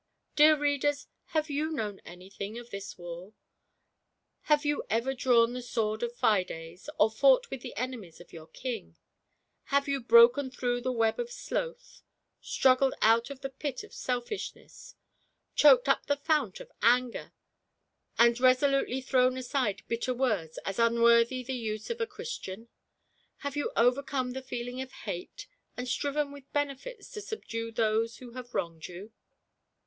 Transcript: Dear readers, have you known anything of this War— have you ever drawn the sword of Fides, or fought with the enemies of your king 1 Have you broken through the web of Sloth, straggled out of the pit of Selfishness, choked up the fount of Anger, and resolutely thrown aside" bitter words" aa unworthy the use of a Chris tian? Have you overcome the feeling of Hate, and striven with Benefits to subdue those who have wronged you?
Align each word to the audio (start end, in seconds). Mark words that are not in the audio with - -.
Dear 0.35 0.57
readers, 0.57 1.05
have 1.25 1.51
you 1.51 1.69
known 1.69 2.01
anything 2.05 2.57
of 2.57 2.71
this 2.71 2.97
War— 2.97 3.35
have 4.51 4.65
you 4.65 4.83
ever 4.89 5.13
drawn 5.13 5.53
the 5.53 5.61
sword 5.61 6.01
of 6.01 6.15
Fides, 6.15 6.89
or 6.99 7.11
fought 7.11 7.51
with 7.51 7.61
the 7.61 7.75
enemies 7.77 8.19
of 8.19 8.33
your 8.33 8.47
king 8.47 8.85
1 8.85 8.95
Have 9.65 9.87
you 9.87 9.99
broken 10.01 10.49
through 10.49 10.81
the 10.81 10.91
web 10.91 11.19
of 11.19 11.29
Sloth, 11.29 12.01
straggled 12.41 12.95
out 13.03 13.29
of 13.29 13.41
the 13.41 13.49
pit 13.51 13.83
of 13.83 13.93
Selfishness, 13.93 14.95
choked 15.53 15.87
up 15.87 16.07
the 16.07 16.17
fount 16.17 16.59
of 16.59 16.71
Anger, 16.81 17.31
and 18.17 18.39
resolutely 18.39 19.01
thrown 19.01 19.37
aside" 19.37 19.83
bitter 19.87 20.15
words" 20.15 20.57
aa 20.65 20.73
unworthy 20.79 21.43
the 21.43 21.53
use 21.53 21.91
of 21.91 22.01
a 22.01 22.07
Chris 22.07 22.39
tian? 22.39 22.69
Have 23.45 23.55
you 23.55 23.71
overcome 23.77 24.31
the 24.31 24.41
feeling 24.41 24.81
of 24.81 24.91
Hate, 24.91 25.45
and 25.77 25.87
striven 25.87 26.31
with 26.31 26.51
Benefits 26.53 27.11
to 27.11 27.21
subdue 27.21 27.71
those 27.71 28.17
who 28.17 28.31
have 28.31 28.55
wronged 28.55 28.87
you? 28.87 29.11